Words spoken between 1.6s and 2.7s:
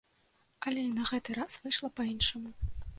выйшла па-іншаму.